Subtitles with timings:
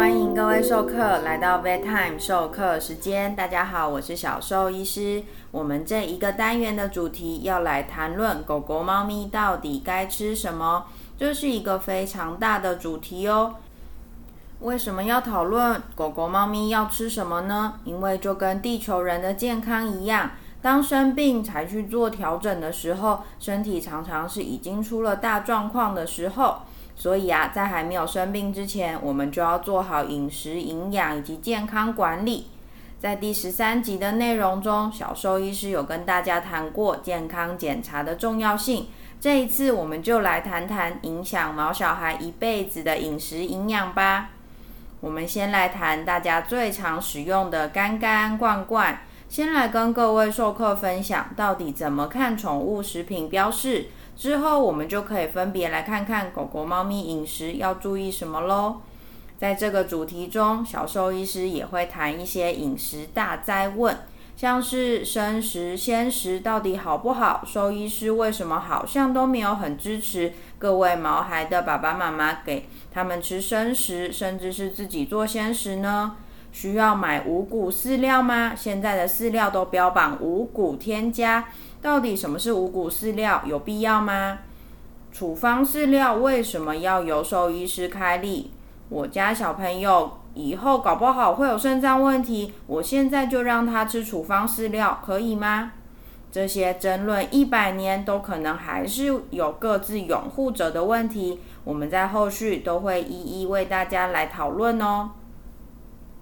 [0.00, 3.36] 欢迎各位授课来到 Vet Time 授课时间。
[3.36, 5.22] 大家好，我是小兽医师。
[5.50, 10.86] 我们这一个单元的主题要来谈论狗狗、猫咪到底该吃什么，
[11.18, 13.56] 这是一个非常大的主题哦。
[14.60, 17.74] 为什么要讨论狗狗、猫咪要吃什么呢？
[17.84, 20.30] 因为就跟地球人的健康一样，
[20.62, 26.62] 当生病才去做调整的时候，身体常常是已经出了大状况的时候。
[27.00, 32.48] 所以啊，在还没有生病之前，我们就要做好饮食、营养以及健康管理。
[32.98, 38.88] 在第十三集的内容中，小兽医师有跟大家谈过健康检查的重要性。
[39.18, 44.28] 这一次，我们就来谈谈影响毛小孩一辈子的饮食营养吧。
[45.00, 49.00] 我们先来谈大家最常使用的干干罐罐。
[49.30, 53.86] 先来跟各位授课分享，到底怎么看宠物食品标示。
[54.20, 58.82] 之后，我们就可以分别来看看狗狗、猫咪饮食要注意什么喽。
[59.38, 63.96] 在这个主题中，小兽医师也会谈一些饮食大灾问，
[64.36, 67.42] 像是生食、鲜食到底好不好？
[67.46, 76.16] 兽医师为什么好像都没有很支持各位毛孩的爸爸妈妈给他们吃生食，甚至是自己做鲜食呢？
[76.52, 78.52] 需要买五谷饲料吗？
[78.54, 81.48] 现在的饲料都标榜五谷添加。
[81.82, 83.42] 到底什么是五谷饲料？
[83.46, 84.38] 有必要吗？
[85.12, 88.50] 处方饲料为什么要由兽医师开立？
[88.88, 95.72] 我家小朋友以后搞不好会有肾脏问题，我现在就让他吃处方饲料，可以吗？
[96.30, 105.10] 这些争论一百年都可能还是有各自拥护者的问题，我们在后续都会一一为大家来讨论哦。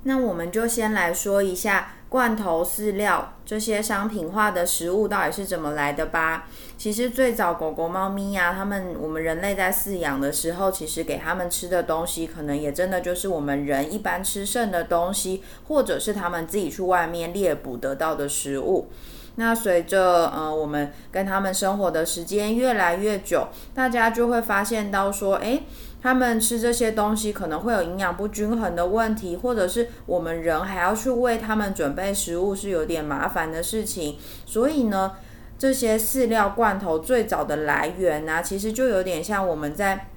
[0.05, 1.89] 那我们就先来说一下。
[2.09, 6.47] 罐头饲料这些商品化的食物到底是怎么来的吧？
[6.79, 18.89] 其实最早狗狗、猫咪呀，它们我们人类在饲养的时候，其实给它们吃的东西，可能也真的就是我们人一般吃剩的东西，或者是它们自己去外面猎捕得到的食物。
[19.35, 25.63] 那随着呃我们跟它们生活的时间越来越久，大家就会发现到说，诶。
[26.01, 34.17] 他们吃这些东西可能会有营养不均衡的问题，或者是我们人还要去为他们准备食物是有点麻烦的事情。
[34.47, 35.13] 所以呢，
[35.59, 40.09] 这些饲料罐头最早的来源呢，其实就有点像我们在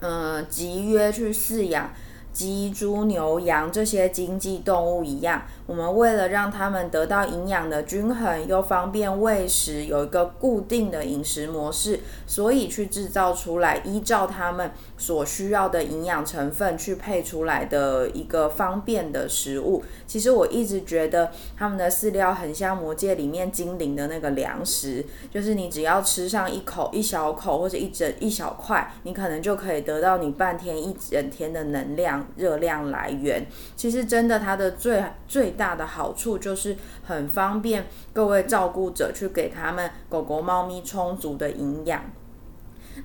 [0.00, 1.90] 嗯集约去饲养。
[2.30, 19.84] 鸡、猪、牛、羊这些经济动物一样，我们为了让它们得到营养的均衡，又方便喂食，有一个固定的饮食模式，所以去制造出来，依照它们所需要的营养成分去配出来的一个方便的食物。
[20.06, 32.26] 其实我一直觉得他们的饲料很像魔界里面精灵的那个粮食，就是你只要吃上一口、一小口或者一整一小块，你可能就可以得到你半天、一整天的能量。
[32.38, 36.74] 热量来源，其实真的它的最最大的好处就是
[37.04, 42.02] 很方便各位照顾者去给他们狗狗、猫咪充足的营养。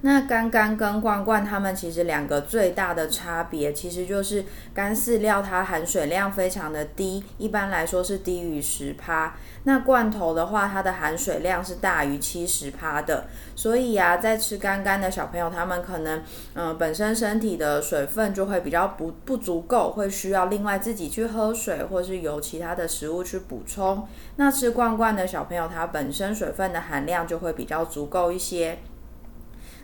[0.02, 4.44] 那干干跟罐罐，它们其实两个最大的差别，其实就是
[4.74, 9.36] 干饲料它含水量非常的低，一般来说是低于十趴。
[9.66, 13.26] 那罐头的话，它的含水量是大于七十趴的。
[13.56, 16.22] 所以啊，在吃干干的小朋友，他们可能
[16.54, 24.06] 嗯本身身体的水分就会比较不不足够，会需要另外自己去喝水，或是由其他的食物去补充。
[24.36, 28.80] 那吃罐罐的小朋友，他本身水分的含量就会比较足够一些。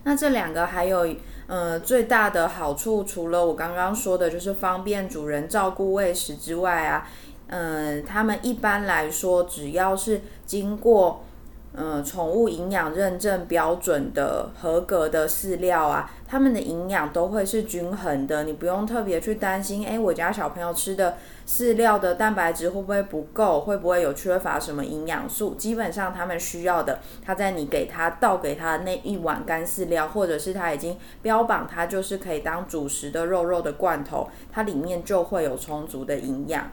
[0.09, 1.07] 那这两个还有，
[1.45, 7.07] 呃，最大的好处，除了我刚刚说的，就是方便主人照顾喂食之外啊，
[7.45, 11.23] 嗯，他们一般来说，只要是经过。
[11.71, 21.15] 嗯，宠物营养认证标准的合格的饲料啊，它们的营养都会是均衡的，你不用特别去担心，诶，我家小朋友吃的
[21.47, 25.53] 饲料的蛋白质会不会不够，会不会有缺乏什么营养素？
[25.53, 36.71] 基本上他们需要的，他在你给他倒给他那一碗干饲料，或者是他已经标榜它就是可以当主食的肉肉的罐头，它里面就会有充足的营养。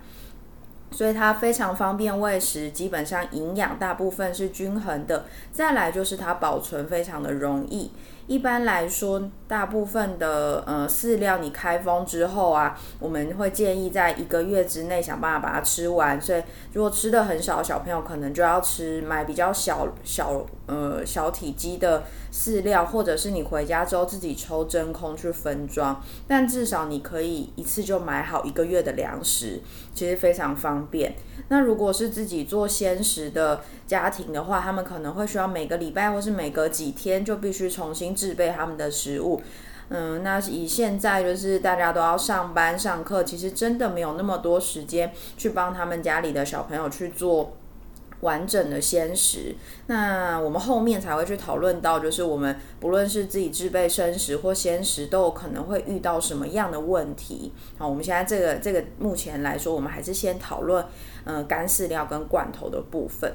[0.96, 5.26] 所以它非常方便喂食，基本上营养大部分是均衡的。
[5.52, 7.90] 再来就是它保存非常的容易。
[8.26, 16.20] 一般来说，大部分的呃饲料你开封之后啊，我们会建议在一个月之内想办法把它吃完。
[16.20, 16.42] 所以
[16.72, 22.02] 如果吃的很少，小朋友可能就要吃买比较小小呃小体积的
[22.32, 26.02] 饲料，或者是你回家之后自己抽真空去分装。
[26.26, 29.60] 但至少你可以一次就买好一个月的粮食，
[29.94, 31.14] 其实非常方便。
[31.48, 39.40] 那如果是自己做鲜食的家庭的话，他们可能会需要每个礼拜或是每隔几天就必须重新制备他们的食物。
[39.90, 47.52] 嗯，那以现在就是大家都要上班上课，其实真的没有那么多时间去帮他们家里的小朋友去做。
[48.22, 49.54] 完整的鲜食，
[49.88, 57.52] 那我们后面才会去讨论到，就是我们不论是自己制备生食或鲜食，都有可能会遇到什么样的问题。
[57.76, 60.82] 好，我们现在这个这个目前来说，我们还是先讨论，
[61.24, 63.30] 嗯，干饲料跟罐头的部分。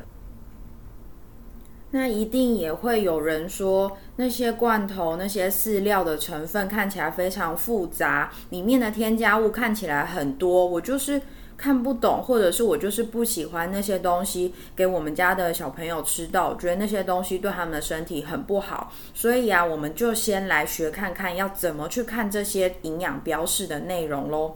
[1.91, 11.21] 那一定也会有人说，那些罐头、那些饲料的成分看起来非常复杂，里面的添加物看起来很多，我就是。
[11.57, 18.91] 看不懂，或者是我就是不喜欢那些东西给我们家的小朋友吃到，觉得那些东西对他们的身体很不好。
[19.13, 24.55] 所以啊，我们就先来学看看要怎么去看这些营养标示的内容喽。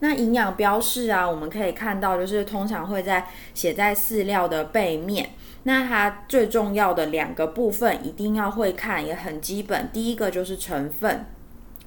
[0.00, 5.30] 那营养标示啊，我们可以看到，就是通常会在写在饲料的背面。
[5.64, 9.90] 那它最重要的两个部分一定要会看，也很基本。
[9.92, 11.26] 第一个就是成分。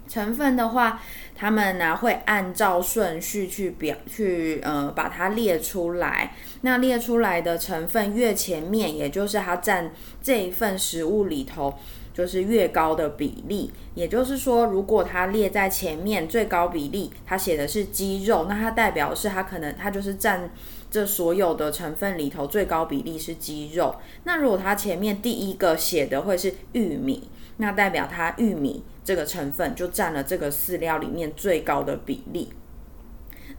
[0.07, 0.99] 成分的话，
[1.33, 6.35] 他们呢会按照顺序去表去呃把它列出来。
[6.63, 9.91] 那列出来的成分越前面，也就是它占
[10.21, 11.73] 这一份食物里头
[12.13, 13.71] 就是越高的比例。
[13.95, 20.49] 也就是说，如果它列在前面最高比例，它写的是鸡肉，那它代表是它可能它就是占
[20.89, 23.95] 这所有的成分里头最高比例是鸡肉。
[24.23, 28.83] 那如果它前面第一个写的会是玉米，那代表它玉米。
[29.03, 32.49] 这个成分就占了这个饲料里面最高的比例，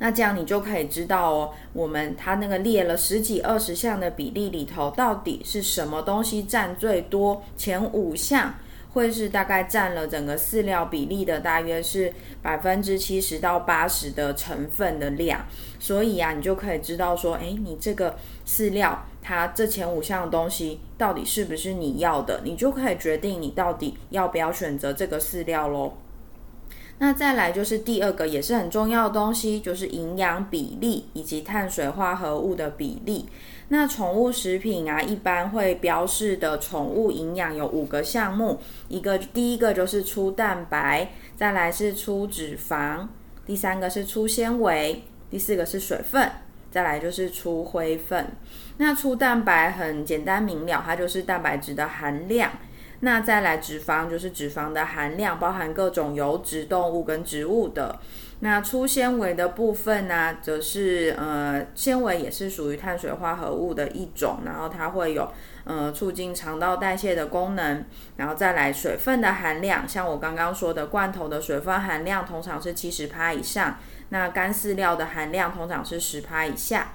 [0.02, 7.40] 那这样你就可以知道哦，我们它那个列了十几二十项的比例里头，到底是什么东西占最多？
[7.56, 8.52] 前五项
[8.94, 12.12] 会是大概占了整个饲料比例的大约是
[12.42, 15.46] 百分之七十到八十的成分的量，
[15.78, 19.06] 所以啊，你就可以知道说，诶，你这个饲料。
[19.24, 25.92] 它这前五项的东西到底是不是你要的，你就可以决定你到底要不要选择这个饲料喽。
[27.02, 33.28] 那再来就是第二个也是很重要的东西，就是营养比例以及碳水化合物的比例。
[33.70, 43.08] 那宠物食品啊，一般会标示的宠物营养有五个项目，一个第一个就是粗蛋白，再来是粗脂肪，
[43.44, 46.30] 第三个是粗纤维，第四个是水分。
[46.70, 48.28] 再来就是粗灰分，
[48.78, 52.50] 那粗蛋白很简单明了，它就是蛋白质的含量。
[53.04, 57.98] 那再来脂肪就是脂肪的含量，包含各种油脂、动物跟植物的。
[58.38, 65.28] 那粗纤维的部分呢，则是呃纤维也是属于碳水化合物的一种，然后它会有
[65.64, 67.84] 呃促进肠道代谢的功能。
[68.16, 73.78] 然后再来水分的含量，像我刚刚说的罐头的水分含量通常是七十帕以上。
[74.10, 76.92] 那干饲料的含量通常是十帕以下，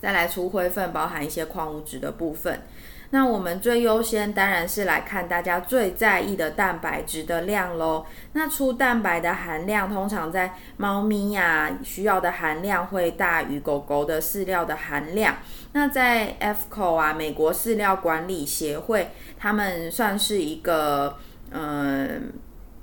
[0.00, 2.62] 再来粗灰分包含一些矿物质的部分。
[3.10, 8.04] 那我们最优先当然是来看大家最在意的蛋白质的量喽。
[8.32, 15.36] 那粗蛋白的含量通常在猫咪呀需要的含量会大于狗狗的饲料的含量。
[15.72, 21.16] 那在 FCO 啊美国饲料管理协会，他们算是一个
[21.50, 22.32] 嗯。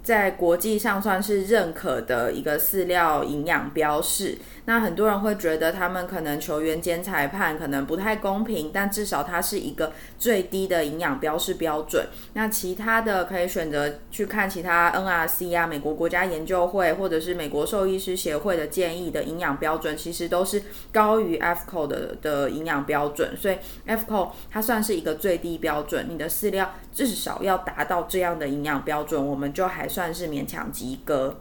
[0.03, 4.37] 在国际上算是认可的一个饲料营养标示。
[4.65, 12.07] 那很多人会觉得他们可能球员兼裁判可能不太公平，但至少它是一个最低的营养标示标准。
[12.33, 23.35] 那其他的可以选择去看其他 NRC 啊、美国国家研究会或者是美国兽医师协会的建议的营养标准，其实都是高于 FCO 的的营养标准。
[23.35, 31.39] 所以 FCO 它算是一个最低标准，你的饲料至少要达到这样的营养标准，我们就还算是勉强及格。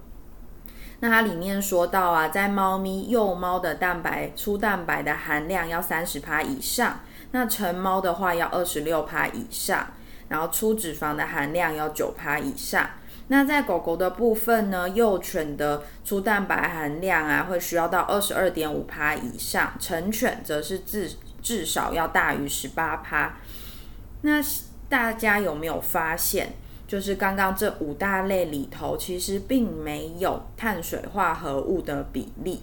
[1.00, 7.00] 那它里面说到啊，在猫咪幼猫的蛋白粗蛋白的含量要三十趴以上，
[7.32, 9.88] 那成猫的话要二十六趴以上，
[10.28, 12.88] 然后粗脂肪的含量要九趴以上。
[13.28, 21.11] 那在狗狗的部分呢，幼犬的粗蛋白含量啊会需要到二十二点五趴以上，成犬则是至
[21.42, 23.35] 至少要大于十八趴。
[24.21, 24.40] 那
[24.88, 26.52] 大家有没有发现？
[26.93, 32.61] 就是刚刚这五大类里头，其实并没有碳水化合物的比例。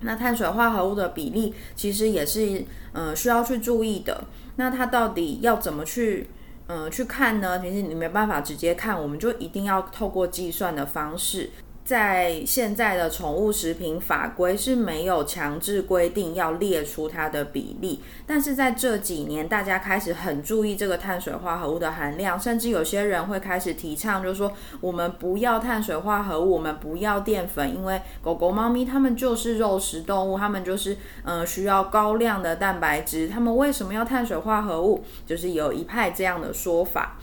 [0.00, 4.24] 那碳水化合物的比例其实也是嗯需要去注意的。
[4.56, 6.28] 那它到底要怎么去
[6.66, 7.58] 嗯去看呢？
[7.58, 11.48] 其实你没办法直接看，我们就一定要透过计算的方式。
[11.86, 35.04] 在现在的宠物食品法规是没有强制规定要列出它的比例，但是在这几年，大家开始很注意这个碳水化合物的含量，甚至有些人会开始提倡，就是说我们不要碳水化合物，我们不要淀粉，因为狗狗、猫咪它们就是肉食动物，它们就是嗯需要高量的蛋白质，它们为什么要碳水化合物？
[35.24, 37.16] 就是有一派这样的说法。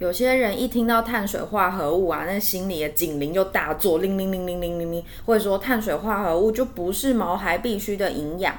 [0.00, 8.56] 有些人一听到碳水化合物啊，那心里的警铃就大作，铃铃铃铃铃铃铃，或者说碳水化合物就不是毛孩必须的营养。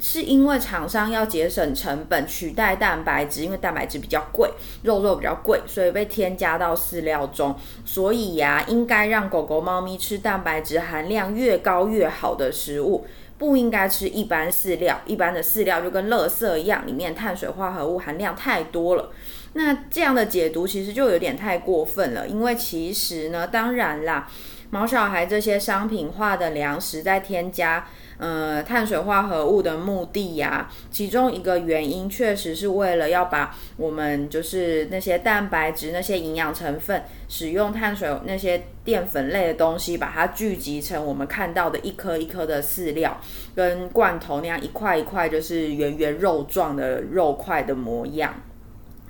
[0.00, 4.50] 是因为厂商要节省成本，取代蛋白质，因为蛋白质比较贵，
[4.82, 7.54] 肉肉比较贵，所以被添加到饲料中。
[7.84, 13.04] 所以呀，应该让狗狗、猫咪吃蛋白质含量越高越好的食物，
[13.40, 15.00] 不应该吃一般饲料。
[15.06, 19.10] 一般的饲料就跟垃圾一样，里面碳水化合物含量太多了。
[19.54, 24.30] 那这样的解读其实就有点太过分了，因为其实呢，当然啦，
[24.70, 27.86] 毛小孩这些商品化的粮食在添加。
[28.18, 43.18] 呃，碳水化合物的目的呀，其中一个原因确实是为了要把我们就是那些蛋白质、那些营养成分，使用碳水那些淀粉类的东西，把它聚集成我们看到的一颗一颗的饲料
[43.56, 48.34] 跟罐头那样一块一块，就是圆圆肉状的肉块的模样。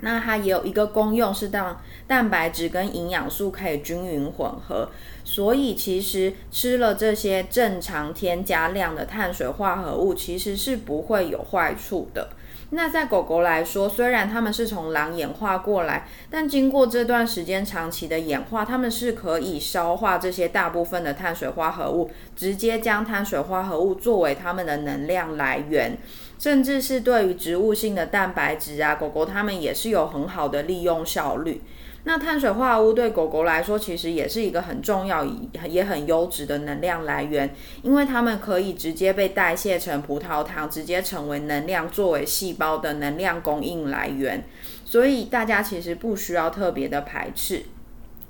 [0.01, 4.89] 那它也有一个功用，是让蛋白质跟营养素可以均匀混合。
[5.25, 12.31] 所以其实吃了这些正常添加量的碳水化合物，其实是不会有坏处的。
[12.73, 25.99] 那在狗狗来说，虽然它们是从狼演化过来，但经过这段时间长期的演化，它们是可以消化这些大部分的碳水化合物，直接将碳水化合物作为它们的能量来源。
[26.41, 31.61] 甚至是对于植物性的蛋白质啊，狗狗它们也是有很好的利用效率。
[32.05, 35.23] 那碳水化合物对狗狗来说，其实也是一个很重要、
[35.69, 44.43] 也很优质的能量来源，因为它们可以直接被代谢成葡萄糖，直接成为能量，作为细胞的能量供应来源。
[44.87, 47.65] 所以大家其实不需要特别的排斥。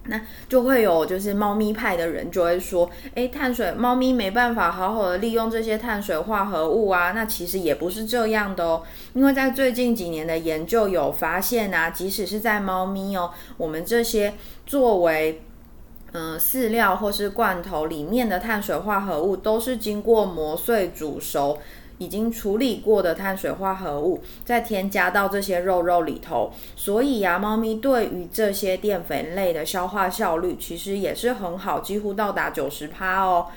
[0.07, 7.13] 那就会有就是猫咪派的人就会说，诶，碳水猫咪没办法好好的利用这些碳水化合物啊。
[7.13, 14.35] 那其实也不是这样的哦，因为在最近几年的研究有发现啊，即使是在猫咪哦，我们这些
[14.67, 15.43] 作为
[16.13, 21.59] 嗯饲料或是罐头里面的碳水化合物，都是经过磨碎煮熟。
[22.01, 33.49] 已经处理过的碳水化合物，再添加到这些肉肉里头，所以呀，猫咪对于这些淀粉类的消化效率其实也是很好，几乎到达九十趴哦。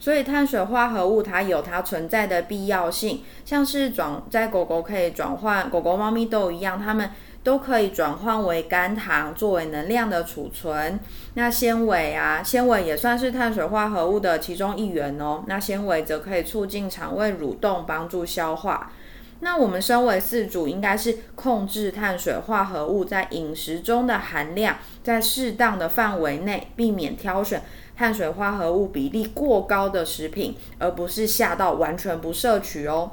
[0.00, 7.08] 所以碳水化合物它有它存在的必要性，像是转在狗狗可以转换，狗狗、猫咪都一样，它们。
[7.44, 10.98] 都可以转换为肝糖作为能量的储存。
[11.34, 15.42] 那纤维啊，纤维也算是碳水化合物的其中一员哦。
[15.46, 18.92] 那纤维则可以促进肠胃蠕动，帮助消化。
[19.40, 27.60] 那我们身为四主，应该是控制碳水化合物在饮食中的含量，在适当的范围内，避免挑选
[27.96, 33.10] 碳水化合物比例过高的食品，而不是下到完全不摄取哦。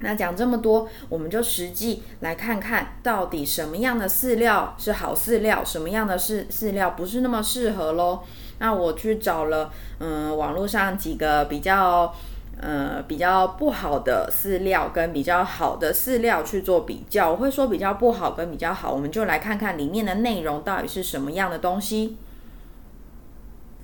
[0.00, 8.20] 那讲这么多，我们就实际来看看到底什么样的饲料是好饲料，什么样的饲饲料不是那么适合喽。
[8.58, 12.14] 那我去找了，嗯，网络上几个比较，
[12.60, 17.30] 呃，比较不好的饲料跟比较好的饲料去做比较。
[17.30, 22.18] 我会说比较不好跟比较好，我们就来看看里面的内容到底是什么样的东西。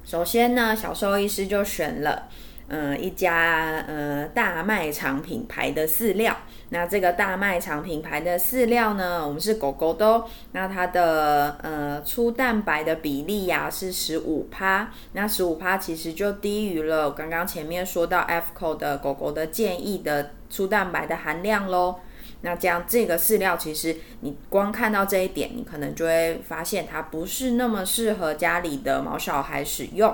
[0.04, 2.28] 首先呢，小兽医师就选了。
[2.68, 6.34] 嗯，一家呃大卖场品牌的饲料，
[6.70, 21.96] 那这个大卖场品牌的饲料呢，我们是狗狗的，那它的呃粗蛋白的比例呀是十五趴，那十五趴其实就低于了刚刚前面说到 F Co 的狗狗的建议的粗蛋白的含量喽。
[22.44, 30.12] 那这样这个饲料其实你光看到这一点，你可能就会发现它不是那么适合家里的毛小孩使用。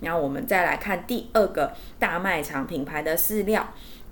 [0.00, 3.68] 然后我们再来看第二个大卖场品牌的饲料，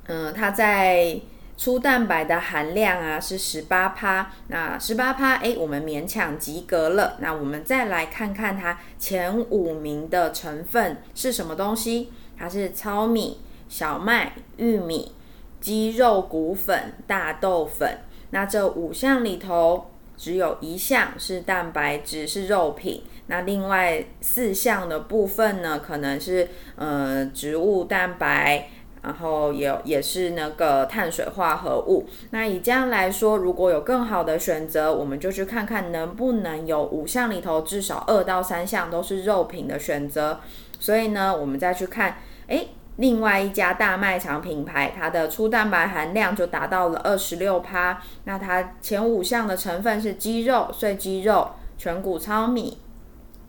[0.06, 1.20] 嗯，它在
[1.56, 7.16] 粗蛋白的含量啊是十八趴，那十八趴，哎，我们勉强及格了。
[7.20, 12.12] 那我们再来看看它前五名的成分是什么东西？
[12.38, 15.12] 它是糙米、小麦、玉米、
[15.58, 18.00] 鸡肉骨粉、大豆粉。
[18.30, 23.02] 那这五项里头，只有一项是蛋白质，是肉品。
[23.26, 28.68] 那另外四项的部分呢，可能是呃植物蛋白，
[29.02, 32.08] 然后也也是那个碳水化合物。
[32.30, 40.40] 那以这样来说，如果有更好的选择，我们就去看看能不能有五项里头至少二到三项都是肉品的选择。
[40.78, 48.00] 所以呢，我们再去看，诶，另外一家大卖场品牌，它的粗蛋白含量就达到了二十六趴。
[48.24, 52.78] 那它前五项的成分是鸡肉、碎鸡肉、全谷糙米。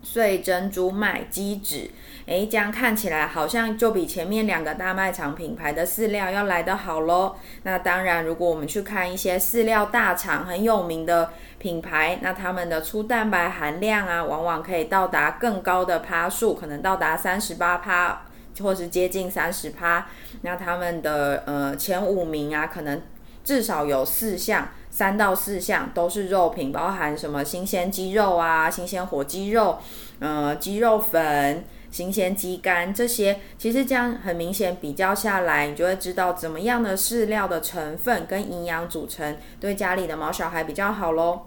[0.04, 1.90] 碎珍珠麦鸡脂。
[2.28, 7.36] 诶，这样看起来好像就比前面两个大卖场品牌的饲料要来得好喽。
[7.64, 18.22] 那当然，如果我们去看一些饲料大厂很有名的品牌，那他们的粗蛋白含量啊，往往可以到达更高的趴数，可能到达三十八趴，
[18.62, 20.08] 或是接近三十趴。
[20.42, 23.02] 那他们的呃前五名啊，可能
[23.44, 29.78] 至少有四项，三到四项都是肉品，包含什么新鲜鸡肉啊、新鲜火鸡肉、
[30.20, 31.64] 呃鸡肉粉。
[31.90, 41.44] 新鲜鸡肝这些，其实这样很明显比较下来，你就会知道怎么样的饲料的成分跟营养组成对家里的毛小孩比较好喽。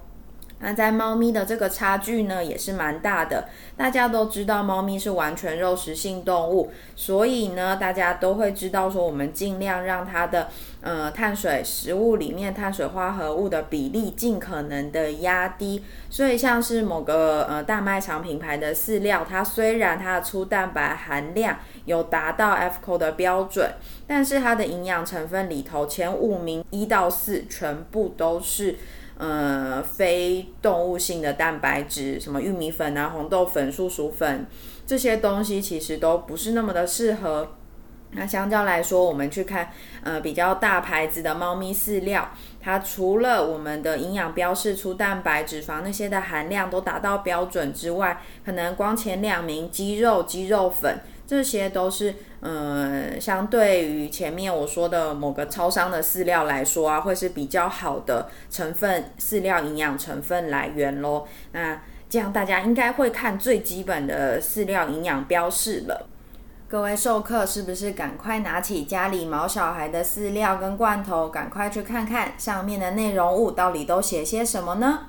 [0.61, 3.49] 那在猫咪的这个差距呢，也是蛮大的。
[3.79, 10.49] 大家都知道，猫咪是完全肉食性动物，所以呢，大家都会知道说，我们尽量让它的
[10.83, 15.83] 呃碳水食物里面碳水化合物的比例尽可能的压低。
[16.11, 23.73] 所以像是某个呃大卖场品牌的饲料，它虽然它的粗蛋白含量有达到 FCO 的标准，
[24.07, 28.77] 但是它的营养成分里头前五名一到四全部都是。
[29.21, 34.47] 呃，非动物性的蛋白质，什么玉米粉啊、红豆粉、素薯粉
[34.87, 37.57] 这些东西，其实都不是那么的适合。
[38.13, 39.71] 那相较来说，我们去看
[40.03, 42.31] 呃比较大牌子的猫咪饲料，
[42.63, 50.99] 它除了我们的营养标示出蛋白、脂肪那些的含量都达到标准之外，可能光前两名鸡肉、鸡肉粉。
[51.31, 61.29] 这些都是，嗯，相对于前面我说的某个超商的饲料来说啊，会是比较好的成分饲料营养成分来源喽。
[61.53, 66.09] 那这样大家应该会看最基本的饲料营养标示了。
[66.67, 75.07] 各位授课是不是赶快拿起家里毛小孩的饲料跟罐头，赶快去看看上面的内容物到底都写些什么呢？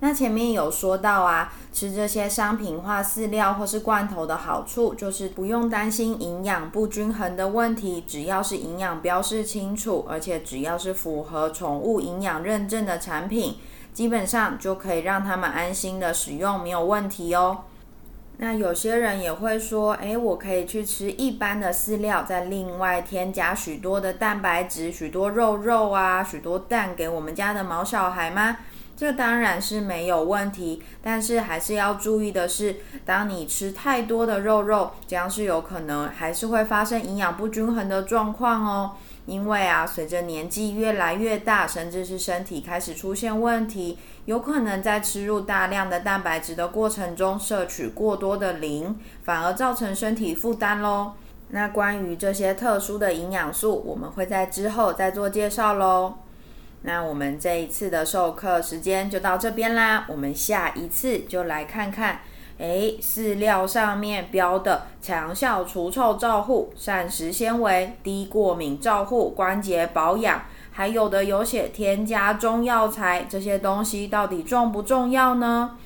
[0.00, 8.04] 那前面有说到啊，吃这些商品化饲料或是罐头的好处，就是不用担心营养不均衡的问题。
[8.06, 13.56] 只要是营养标示清楚，而且只要是符合宠物营养认证的产品，
[13.92, 17.64] 基本上就可以让他们安心的使用，没有问题哦。
[18.36, 28.58] 那有些人也会说，诶，我可以去吃一般的饲料，再另外添加许多的蛋白质、许多肉肉啊、许多蛋给我们家的毛小孩吗？
[28.98, 38.96] 这当然是没有问题，但是还是要注意的是，当你吃太多的肉肉，这样是有可能还是会发生营养不均衡的状况哦。
[39.24, 51.12] 因为啊，随着年纪越来越大，甚至是身体开始出现问题，有可能在吃入大量的蛋白质的过程中，摄取过多的磷，反而造成身体负担喽。
[51.50, 56.14] 那关于这些特殊的营养素，我们会在之后再做介绍喽。
[56.82, 62.20] 那我们这一次的授课时间就到这边啦，我们下一次就来看看，
[62.58, 75.76] 哎，饲料上面标的强效除臭照护、膳食纤维、低过敏照护、关节保养，还有的有写添加中药材，这些东西到底重不重要呢？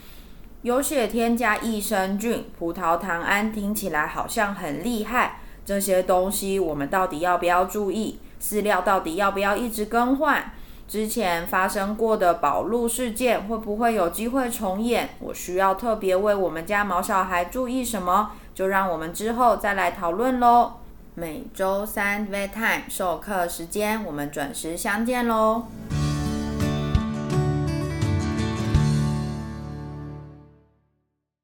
[0.61, 8.20] 有写添加益生菌、葡萄糖胺，听起来好像很厉害，这些东西我们到底要不要注意？
[8.40, 10.52] 饲料到底要不要一直更换？
[10.92, 15.09] 之前发生过的宝路事件会不会有机会重演？
[15.20, 18.33] 我需要特别为我们家毛小孩注意什么？
[18.55, 20.72] 就让我们之后再来讨论喽。
[21.14, 25.62] 每周三 Vet Time 授课时间，我们准时相见喽。